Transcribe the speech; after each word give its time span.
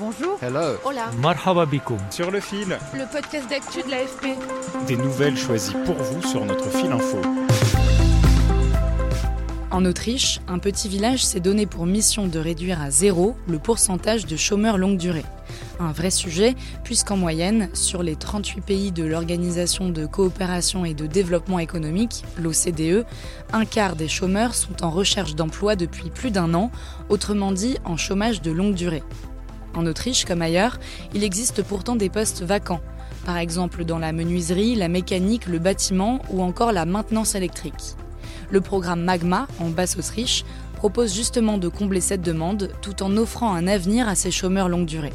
Bonjour. 0.00 0.38
Hello. 0.40 0.78
Hola. 0.82 1.10
Marhaba 1.20 1.66
bikoum. 1.66 1.98
Sur 2.10 2.30
le 2.30 2.40
fil, 2.40 2.78
Le 2.94 3.04
podcast 3.12 3.50
d'actu 3.50 3.82
de 3.82 3.90
l'AFP. 3.90 4.28
des 4.86 4.96
nouvelles 4.96 5.36
choisies 5.36 5.74
pour 5.84 5.96
vous 5.96 6.22
sur 6.26 6.42
notre 6.46 6.70
fil 6.70 6.90
info. 6.90 7.18
En 9.70 9.84
Autriche, 9.84 10.40
un 10.48 10.58
petit 10.58 10.88
village 10.88 11.22
s'est 11.22 11.40
donné 11.40 11.66
pour 11.66 11.84
mission 11.84 12.26
de 12.26 12.38
réduire 12.38 12.80
à 12.80 12.90
zéro 12.90 13.36
le 13.46 13.58
pourcentage 13.58 14.24
de 14.24 14.36
chômeurs 14.36 14.78
longue 14.78 14.96
durée. 14.96 15.24
Un 15.78 15.92
vrai 15.92 16.10
sujet, 16.10 16.54
puisqu'en 16.82 17.18
moyenne, 17.18 17.68
sur 17.74 18.02
les 18.02 18.16
38 18.16 18.60
pays 18.62 18.92
de 18.92 19.04
l'Organisation 19.04 19.90
de 19.90 20.06
coopération 20.06 20.86
et 20.86 20.94
de 20.94 21.06
développement 21.06 21.58
économique, 21.58 22.24
l'OCDE, 22.38 23.04
un 23.52 23.64
quart 23.66 23.96
des 23.96 24.08
chômeurs 24.08 24.54
sont 24.54 24.82
en 24.82 24.90
recherche 24.90 25.34
d'emploi 25.34 25.76
depuis 25.76 26.08
plus 26.08 26.30
d'un 26.30 26.54
an, 26.54 26.70
autrement 27.10 27.52
dit 27.52 27.76
en 27.84 27.98
chômage 27.98 28.40
de 28.40 28.50
longue 28.50 28.74
durée. 28.74 29.02
En 29.74 29.86
Autriche, 29.86 30.24
comme 30.24 30.42
ailleurs, 30.42 30.78
il 31.14 31.24
existe 31.24 31.62
pourtant 31.62 31.96
des 31.96 32.10
postes 32.10 32.42
vacants, 32.42 32.80
par 33.24 33.36
exemple 33.36 33.84
dans 33.84 33.98
la 33.98 34.12
menuiserie, 34.12 34.74
la 34.74 34.88
mécanique, 34.88 35.46
le 35.46 35.58
bâtiment 35.58 36.20
ou 36.30 36.42
encore 36.42 36.72
la 36.72 36.86
maintenance 36.86 37.34
électrique. 37.34 37.96
Le 38.50 38.60
programme 38.60 39.02
Magma, 39.02 39.46
en 39.60 39.70
Basse-Autriche, 39.70 40.44
propose 40.74 41.14
justement 41.14 41.58
de 41.58 41.68
combler 41.68 42.00
cette 42.00 42.22
demande 42.22 42.72
tout 42.82 43.02
en 43.02 43.16
offrant 43.16 43.54
un 43.54 43.66
avenir 43.66 44.08
à 44.08 44.14
ces 44.14 44.30
chômeurs 44.30 44.68
longue 44.68 44.86
durée. 44.86 45.12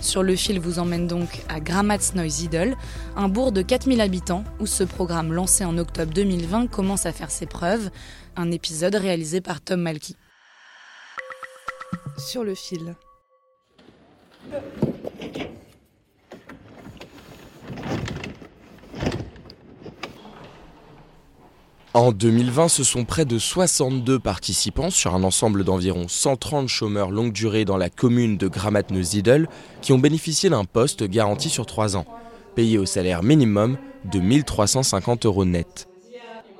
Sur 0.00 0.24
le 0.24 0.34
fil 0.34 0.58
vous 0.58 0.80
emmène 0.80 1.06
donc 1.06 1.42
à 1.48 1.60
Grammatsneusiedel, 1.60 2.76
un 3.16 3.28
bourg 3.28 3.52
de 3.52 3.62
4000 3.62 4.00
habitants 4.00 4.42
où 4.58 4.66
ce 4.66 4.82
programme 4.82 5.32
lancé 5.32 5.64
en 5.64 5.78
octobre 5.78 6.12
2020 6.12 6.66
commence 6.66 7.06
à 7.06 7.12
faire 7.12 7.30
ses 7.30 7.46
preuves, 7.46 7.88
un 8.36 8.50
épisode 8.50 8.96
réalisé 8.96 9.40
par 9.40 9.60
Tom 9.60 9.80
Malky. 9.80 10.16
Sur 12.18 12.42
le 12.42 12.54
fil. 12.54 12.96
En 21.94 22.10
2020, 22.10 22.68
ce 22.68 22.84
sont 22.84 23.04
près 23.04 23.26
de 23.26 23.38
62 23.38 24.18
participants 24.18 24.88
sur 24.88 25.14
un 25.14 25.22
ensemble 25.24 25.62
d'environ 25.62 26.06
130 26.08 26.66
chômeurs 26.66 27.10
longue 27.10 27.32
durée 27.32 27.66
dans 27.66 27.76
la 27.76 27.90
commune 27.90 28.38
de 28.38 28.48
Grammatneusiedel 28.48 29.46
qui 29.82 29.92
ont 29.92 29.98
bénéficié 29.98 30.48
d'un 30.48 30.64
poste 30.64 31.04
garanti 31.04 31.50
sur 31.50 31.66
3 31.66 31.98
ans, 31.98 32.06
payé 32.54 32.78
au 32.78 32.86
salaire 32.86 33.22
minimum 33.22 33.76
de 34.10 34.20
1350 34.20 35.26
euros 35.26 35.44
net. 35.44 35.86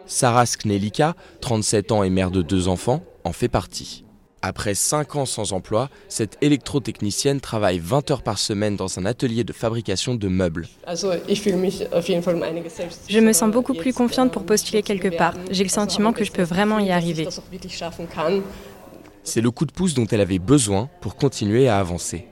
Sarah 0.04 0.44
Sknelika, 0.44 1.16
37 1.40 1.92
ans 1.92 2.02
et 2.02 2.10
mère 2.10 2.30
de 2.30 2.42
deux 2.42 2.68
enfants, 2.68 3.02
en 3.24 3.32
fait 3.32 3.48
partie. 3.48 4.04
Après 4.44 4.74
5 4.74 5.14
ans 5.14 5.24
sans 5.24 5.52
emploi, 5.52 5.88
cette 6.08 6.36
électrotechnicienne 6.40 7.40
travaille 7.40 7.78
20 7.78 8.10
heures 8.10 8.22
par 8.22 8.38
semaine 8.38 8.74
dans 8.74 8.98
un 8.98 9.06
atelier 9.06 9.44
de 9.44 9.52
fabrication 9.52 10.16
de 10.16 10.26
meubles. 10.26 10.66
Je 13.08 13.20
me 13.20 13.32
sens 13.32 13.52
beaucoup 13.52 13.74
plus 13.74 13.92
confiante 13.92 14.32
pour 14.32 14.44
postuler 14.44 14.82
quelque 14.82 15.16
part. 15.16 15.34
J'ai 15.50 15.62
le 15.62 15.70
sentiment 15.70 16.12
que 16.12 16.24
je 16.24 16.32
peux 16.32 16.42
vraiment 16.42 16.80
y 16.80 16.90
arriver. 16.90 17.28
C'est 19.22 19.40
le 19.40 19.50
coup 19.52 19.64
de 19.64 19.72
pouce 19.72 19.94
dont 19.94 20.06
elle 20.06 20.20
avait 20.20 20.40
besoin 20.40 20.90
pour 21.00 21.14
continuer 21.14 21.68
à 21.68 21.78
avancer. 21.78 22.26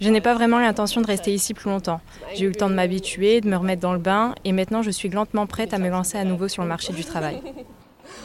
Je 0.00 0.08
n'ai 0.08 0.20
pas 0.20 0.34
vraiment 0.34 0.58
l'intention 0.58 1.00
de 1.00 1.06
rester 1.06 1.32
ici 1.32 1.54
plus 1.54 1.70
longtemps. 1.70 2.00
J'ai 2.34 2.44
eu 2.44 2.48
le 2.48 2.54
temps 2.54 2.70
de 2.70 2.74
m'habituer, 2.74 3.40
de 3.40 3.48
me 3.48 3.56
remettre 3.56 3.82
dans 3.82 3.92
le 3.92 3.98
bain, 3.98 4.34
et 4.44 4.52
maintenant 4.52 4.82
je 4.82 4.90
suis 4.90 5.08
lentement 5.08 5.46
prête 5.46 5.74
à 5.74 5.78
me 5.78 5.88
lancer 5.88 6.18
à 6.18 6.24
nouveau 6.24 6.48
sur 6.48 6.62
le 6.62 6.68
marché 6.68 6.92
du 6.92 7.04
travail. 7.04 7.40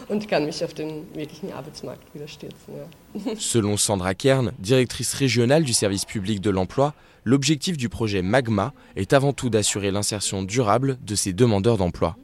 Selon 3.38 3.78
Sandra 3.78 4.14
Kern, 4.14 4.52
directrice 4.60 5.14
régionale 5.14 5.64
du 5.64 5.74
service 5.74 6.06
public 6.06 6.42
de 6.42 6.50
l'emploi, 6.50 6.94
l'objectif 7.24 7.78
du 7.78 7.90
projet 7.90 8.22
Magma 8.22 8.74
est 8.96 9.14
avant 9.14 9.34
tout 9.34 9.50
d'assurer 9.50 9.92
l'insertion 9.92 10.44
durable 10.44 10.98
de 11.06 11.16
ces 11.16 11.34
demandeurs 11.34 11.78
d'emploi. 11.78 12.16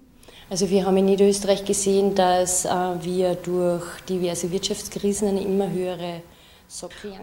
Also 0.49 0.69
wir 0.69 0.85
haben 0.85 0.97
in 0.97 1.05
Niederösterreich 1.05 1.63
gesehen, 1.63 2.13
dass 2.13 2.65
äh, 2.65 2.69
wir 3.01 3.35
durch 3.35 3.85
diverse 4.09 4.51
Wirtschaftskrisen 4.51 5.29
eine 5.29 5.43
immer 5.43 5.71
höhere 5.71 6.21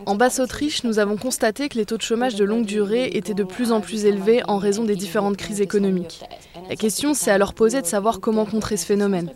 En 0.07 0.15
Basse-Autriche, 0.15 0.85
nous 0.85 0.99
avons 0.99 1.17
constaté 1.17 1.69
que 1.69 1.79
les 1.79 1.87
taux 1.87 1.97
de 1.97 2.03
chômage 2.03 2.35
de 2.35 2.45
longue 2.45 2.67
durée 2.67 3.11
étaient 3.15 3.35
de 3.35 3.45
plus 3.45 3.73
en 3.73 3.81
plus 3.81 4.05
élevés 4.05 4.43
en 4.47 4.59
raison 4.59 4.85
des 4.85 4.97
différentes 4.97 5.37
crises 5.37 5.61
économiques. 5.61 6.23
La 6.69 6.77
question 6.77 7.15
s'est 7.15 7.31
alors 7.31 7.55
posée 7.55 7.81
de 7.81 7.87
savoir 7.87 8.21
comment 8.21 8.45
contrer 8.45 8.77
ce 8.77 8.85
phénomène. 8.85 9.31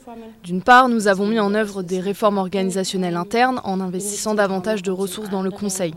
D'une 0.45 0.63
part, 0.63 0.89
nous 0.89 1.09
avons 1.09 1.27
mis 1.27 1.41
en 1.41 1.55
œuvre 1.55 1.83
des 1.83 2.01
réformes 2.01 2.37
organisationnelles 2.37 3.17
internes 3.17 3.61
en 3.65 3.81
investissant 3.81 4.35
davantage 4.35 4.83
de 4.83 4.91
ressources 4.91 5.31
dans 5.31 5.43
le 5.43 5.51
conseil. 5.51 5.95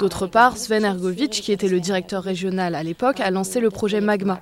D'autre 0.00 0.26
part, 0.26 0.56
Sven 0.56 0.84
Ergovic, 0.84 1.30
qui 1.30 1.52
était 1.52 1.68
le 1.68 1.80
directeur 1.80 2.22
régional 2.22 2.74
à 2.74 2.82
l'époque, 2.82 3.20
a 3.20 3.30
lancé 3.30 3.60
le 3.60 3.70
projet 3.70 4.00
Magma. 4.00 4.40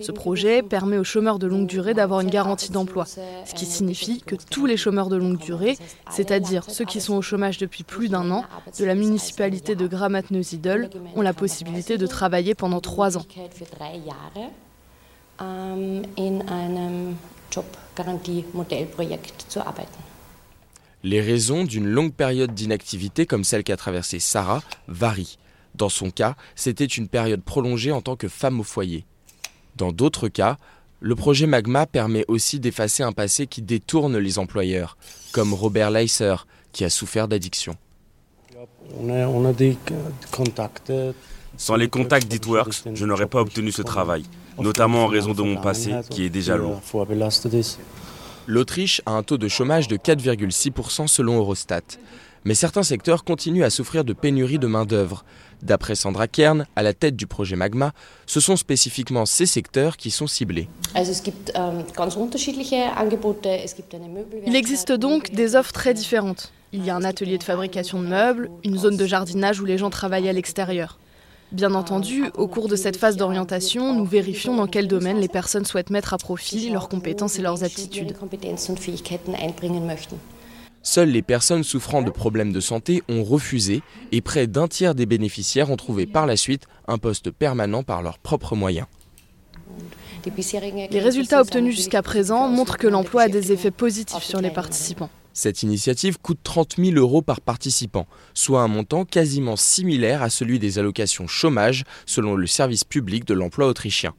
Ce 0.00 0.12
projet 0.12 0.62
permet 0.62 0.98
aux 0.98 1.04
chômeurs 1.04 1.38
de 1.38 1.46
longue 1.46 1.66
durée 1.66 1.94
d'avoir 1.94 2.20
une 2.20 2.30
garantie 2.30 2.70
d'emploi, 2.72 3.04
ce 3.04 3.54
qui 3.54 3.66
signifie 3.66 4.22
que 4.22 4.34
tous 4.50 4.66
les 4.66 4.76
chômeurs 4.76 5.08
de 5.08 5.16
longue 5.16 5.38
durée, 5.38 5.76
c'est-à-dire 6.10 6.64
ceux 6.68 6.84
qui 6.84 7.00
sont 7.00 7.14
au 7.14 7.22
chômage 7.22 7.58
depuis 7.58 7.84
plus 7.84 8.08
d'un 8.08 8.30
an, 8.30 8.44
de 8.78 8.84
la 8.84 8.94
municipalité 8.94 9.74
de 9.74 9.86
Grammatneusiedel, 9.86 10.90
ont 11.14 11.22
la 11.22 11.32
possibilité 11.32 11.98
de 11.98 12.06
travailler 12.06 12.54
pendant 12.54 12.80
trois 12.80 13.16
ans. 13.16 13.24
arbeiten. 19.60 20.00
Les 21.02 21.20
raisons 21.20 21.64
d'une 21.64 21.86
longue 21.86 22.12
période 22.12 22.54
d'inactivité 22.54 23.26
comme 23.26 23.44
celle 23.44 23.62
qu'a 23.62 23.76
traversée 23.76 24.18
Sarah 24.18 24.62
varient. 24.88 25.38
Dans 25.74 25.88
son 25.88 26.10
cas, 26.10 26.36
c'était 26.54 26.84
une 26.84 27.06
période 27.06 27.42
prolongée 27.42 27.92
en 27.92 28.00
tant 28.00 28.16
que 28.16 28.28
femme 28.28 28.60
au 28.60 28.64
foyer. 28.64 29.04
Dans 29.76 29.92
d'autres 29.92 30.28
cas, 30.28 30.56
le 31.00 31.14
projet 31.14 31.46
Magma 31.46 31.86
permet 31.86 32.24
aussi 32.28 32.58
d'effacer 32.58 33.02
un 33.02 33.12
passé 33.12 33.46
qui 33.46 33.60
détourne 33.60 34.16
les 34.16 34.38
employeurs, 34.38 34.96
comme 35.32 35.52
Robert 35.52 35.90
Leisser, 35.90 36.36
qui 36.72 36.84
a 36.84 36.90
souffert 36.90 37.28
d'addiction. 37.28 37.76
Sans 41.56 41.76
les 41.76 41.88
contacts 41.88 42.28
d'Itworks, 42.28 42.84
je 42.94 43.04
n'aurais 43.04 43.26
pas 43.26 43.40
obtenu 43.40 43.72
ce 43.72 43.82
travail, 43.82 44.24
notamment 44.58 45.04
en 45.04 45.06
raison 45.06 45.32
de 45.32 45.42
mon 45.42 45.56
passé 45.56 45.92
qui 46.10 46.24
est 46.24 46.30
déjà 46.30 46.56
lourd. 46.56 46.80
L'Autriche 48.46 49.02
a 49.06 49.12
un 49.12 49.22
taux 49.22 49.38
de 49.38 49.48
chômage 49.48 49.88
de 49.88 49.96
4,6% 49.96 51.08
selon 51.08 51.38
Eurostat. 51.38 51.82
Mais 52.44 52.54
certains 52.54 52.84
secteurs 52.84 53.24
continuent 53.24 53.64
à 53.64 53.70
souffrir 53.70 54.04
de 54.04 54.12
pénurie 54.12 54.60
de 54.60 54.68
main-d'œuvre. 54.68 55.24
D'après 55.62 55.96
Sandra 55.96 56.28
Kern, 56.28 56.64
à 56.76 56.82
la 56.84 56.94
tête 56.94 57.16
du 57.16 57.26
projet 57.26 57.56
Magma, 57.56 57.92
ce 58.26 58.38
sont 58.38 58.54
spécifiquement 58.54 59.26
ces 59.26 59.46
secteurs 59.46 59.96
qui 59.96 60.12
sont 60.12 60.28
ciblés. 60.28 60.68
Il 64.46 64.54
existe 64.54 64.92
donc 64.92 65.32
des 65.32 65.56
offres 65.56 65.72
très 65.72 65.92
différentes. 65.92 66.52
Il 66.72 66.84
y 66.84 66.90
a 66.90 66.96
un 66.96 67.04
atelier 67.04 67.38
de 67.38 67.42
fabrication 67.42 68.02
de 68.02 68.08
meubles, 68.08 68.50
une 68.64 68.78
zone 68.78 68.96
de 68.96 69.06
jardinage 69.06 69.60
où 69.60 69.64
les 69.64 69.78
gens 69.78 69.90
travaillent 69.90 70.28
à 70.28 70.32
l'extérieur. 70.32 70.98
Bien 71.52 71.74
entendu, 71.74 72.24
au 72.34 72.48
cours 72.48 72.66
de 72.66 72.74
cette 72.74 72.96
phase 72.96 73.16
d'orientation, 73.16 73.94
nous 73.94 74.04
vérifions 74.04 74.56
dans 74.56 74.66
quel 74.66 74.88
domaine 74.88 75.20
les 75.20 75.28
personnes 75.28 75.64
souhaitent 75.64 75.90
mettre 75.90 76.12
à 76.12 76.18
profit 76.18 76.70
leurs 76.70 76.88
compétences 76.88 77.38
et 77.38 77.42
leurs 77.42 77.62
aptitudes. 77.62 78.16
Seules 80.82 81.10
les 81.10 81.22
personnes 81.22 81.62
souffrant 81.62 82.02
de 82.02 82.10
problèmes 82.10 82.52
de 82.52 82.60
santé 82.60 83.02
ont 83.08 83.22
refusé 83.22 83.82
et 84.10 84.20
près 84.20 84.48
d'un 84.48 84.66
tiers 84.66 84.96
des 84.96 85.06
bénéficiaires 85.06 85.70
ont 85.70 85.76
trouvé 85.76 86.06
par 86.06 86.26
la 86.26 86.36
suite 86.36 86.66
un 86.88 86.98
poste 86.98 87.30
permanent 87.30 87.84
par 87.84 88.02
leurs 88.02 88.18
propres 88.18 88.56
moyens. 88.56 88.86
Les 90.24 91.00
résultats 91.00 91.40
obtenus 91.40 91.76
jusqu'à 91.76 92.02
présent 92.02 92.48
montrent 92.48 92.78
que 92.78 92.88
l'emploi 92.88 93.22
a 93.22 93.28
des 93.28 93.52
effets 93.52 93.70
positifs 93.70 94.24
sur 94.24 94.40
les 94.40 94.50
participants. 94.50 95.10
Cette 95.36 95.62
initiative 95.62 96.18
coûte 96.18 96.38
30 96.42 96.76
000 96.78 96.96
euros 96.96 97.20
par 97.20 97.42
participant, 97.42 98.06
soit 98.32 98.62
un 98.62 98.68
montant 98.68 99.04
quasiment 99.04 99.56
similaire 99.56 100.22
à 100.22 100.30
celui 100.30 100.58
des 100.58 100.78
allocations 100.78 101.26
chômage 101.26 101.84
selon 102.06 102.36
le 102.36 102.46
service 102.46 102.84
public 102.84 103.26
de 103.26 103.34
l'emploi 103.34 103.66
autrichien. 103.66 104.14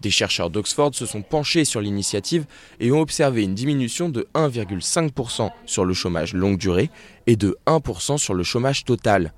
Des 0.00 0.10
chercheurs 0.10 0.50
d'Oxford 0.50 0.92
se 0.92 1.06
sont 1.06 1.22
penchés 1.22 1.64
sur 1.64 1.80
l'initiative 1.80 2.46
et 2.80 2.90
ont 2.90 3.00
observé 3.00 3.44
une 3.44 3.54
diminution 3.54 4.08
de 4.08 4.26
1,5% 4.34 5.50
sur 5.66 5.84
le 5.84 5.94
chômage 5.94 6.34
longue 6.34 6.58
durée 6.58 6.90
et 7.28 7.36
de 7.36 7.56
1% 7.68 8.18
sur 8.18 8.34
le 8.34 8.42
chômage 8.42 8.82
total. 8.82 9.32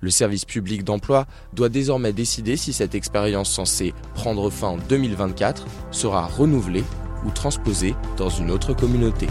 Le 0.00 0.10
service 0.10 0.44
public 0.44 0.84
d'emploi 0.84 1.24
doit 1.54 1.70
désormais 1.70 2.12
décider 2.12 2.58
si 2.58 2.74
cette 2.74 2.94
expérience 2.94 3.50
censée 3.50 3.94
prendre 4.14 4.50
fin 4.50 4.68
en 4.68 4.76
2024 4.76 5.64
sera 5.90 6.26
renouvelée 6.26 6.84
ou 7.24 7.30
transposée 7.30 7.94
dans 8.18 8.28
une 8.28 8.50
autre 8.50 8.74
communauté. 8.74 9.26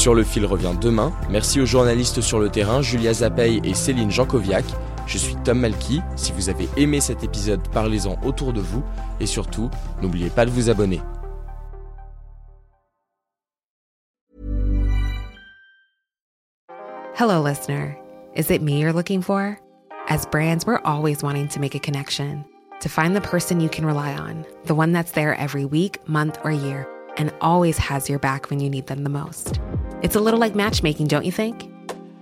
Sur 0.00 0.14
le 0.14 0.24
fil 0.24 0.46
revient 0.46 0.72
demain. 0.80 1.12
Merci 1.28 1.60
aux 1.60 1.66
journalistes 1.66 2.22
sur 2.22 2.38
le 2.38 2.48
terrain 2.48 2.80
Julia 2.80 3.12
Zapey 3.12 3.60
et 3.62 3.74
Céline 3.74 4.10
Jankoviak. 4.10 4.64
Je 5.06 5.18
suis 5.18 5.36
Tom 5.44 5.58
Malky. 5.58 6.00
Si 6.16 6.32
vous 6.32 6.48
avez 6.48 6.70
aimé 6.78 7.02
cet 7.02 7.22
épisode, 7.22 7.60
parlez-en 7.68 8.16
autour 8.24 8.54
de 8.54 8.62
vous. 8.62 8.82
Et 9.20 9.26
surtout, 9.26 9.68
n'oubliez 10.00 10.30
pas 10.30 10.46
de 10.46 10.50
vous 10.50 10.70
abonner. 10.70 11.02
Hello, 17.14 17.46
listener. 17.46 17.94
Is 18.34 18.50
it 18.50 18.62
me 18.62 18.80
you're 18.80 18.94
looking 18.94 19.20
for? 19.20 19.58
As 20.08 20.24
brands, 20.24 20.64
we're 20.64 20.80
always 20.82 21.22
wanting 21.22 21.48
to 21.48 21.60
make 21.60 21.74
a 21.74 21.78
connection. 21.78 22.42
To 22.80 22.88
find 22.88 23.14
the 23.14 23.20
person 23.20 23.60
you 23.60 23.68
can 23.68 23.84
rely 23.84 24.14
on, 24.14 24.46
the 24.64 24.74
one 24.74 24.92
that's 24.92 25.12
there 25.12 25.34
every 25.34 25.66
week, 25.66 25.98
month, 26.08 26.38
or 26.42 26.50
year, 26.50 26.88
and 27.18 27.34
always 27.42 27.76
has 27.76 28.08
your 28.08 28.18
back 28.18 28.48
when 28.48 28.60
you 28.60 28.70
need 28.70 28.86
them 28.86 29.04
the 29.04 29.10
most. 29.10 29.60
It's 30.02 30.16
a 30.16 30.20
little 30.20 30.40
like 30.40 30.54
matchmaking, 30.54 31.08
don't 31.08 31.26
you 31.26 31.32
think? 31.32 31.70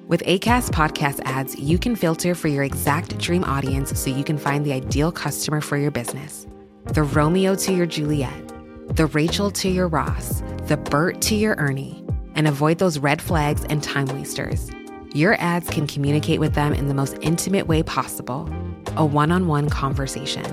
With 0.09 0.25
ACAST 0.25 0.71
podcast 0.71 1.21
ads, 1.25 1.57
you 1.57 1.79
can 1.79 1.95
filter 1.95 2.35
for 2.35 2.49
your 2.49 2.65
exact 2.65 3.17
dream 3.19 3.45
audience 3.45 3.97
so 3.97 4.11
you 4.11 4.25
can 4.25 4.37
find 4.37 4.67
the 4.67 4.73
ideal 4.73 5.13
customer 5.13 5.61
for 5.61 5.77
your 5.77 5.93
business. 5.93 6.45
The 6.87 7.05
Romeo 7.05 7.55
to 7.55 7.73
your 7.73 7.87
Juliet, 7.87 8.49
the 8.97 9.07
Rachel 9.07 9.53
to 9.53 9.69
your 9.69 9.87
Ross, 9.87 10.43
the 10.67 10.77
Bert 10.77 11.21
to 11.23 11.37
your 11.37 11.55
Ernie, 11.55 12.05
and 12.35 12.49
avoid 12.49 12.79
those 12.79 12.99
red 12.99 13.23
flags 13.23 13.65
and 13.67 13.81
time 13.81 14.07
wasters. 14.07 14.69
Your 15.15 15.41
ads 15.41 15.71
can 15.71 15.87
communicate 15.87 16.41
with 16.41 16.55
them 16.55 16.75
in 16.75 16.89
the 16.89 16.95
most 16.95 17.17
intimate 17.21 17.69
way 17.69 17.85
possible 17.85 18.53
a 18.97 19.07
one 19.07 19.31
on 19.31 19.47
one 19.47 19.71
conversation, 19.71 20.45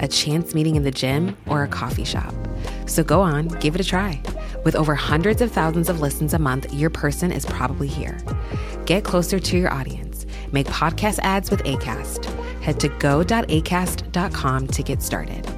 a 0.00 0.08
chance 0.08 0.54
meeting 0.54 0.76
in 0.76 0.84
the 0.84 0.90
gym, 0.90 1.36
or 1.46 1.62
a 1.62 1.68
coffee 1.68 2.04
shop. 2.04 2.32
So 2.86 3.04
go 3.04 3.20
on, 3.20 3.48
give 3.48 3.74
it 3.74 3.82
a 3.82 3.84
try. 3.84 4.22
With 4.64 4.76
over 4.76 4.94
hundreds 4.94 5.40
of 5.40 5.50
thousands 5.50 5.88
of 5.88 6.00
listens 6.00 6.34
a 6.34 6.38
month, 6.38 6.72
your 6.72 6.90
person 6.90 7.32
is 7.32 7.46
probably 7.46 7.88
here. 7.88 8.18
Get 8.84 9.04
closer 9.04 9.38
to 9.38 9.56
your 9.56 9.72
audience. 9.72 10.26
Make 10.52 10.66
podcast 10.66 11.18
ads 11.22 11.50
with 11.50 11.62
ACAST. 11.64 12.26
Head 12.60 12.78
to 12.80 12.88
go.acast.com 12.88 14.66
to 14.66 14.82
get 14.82 15.02
started. 15.02 15.49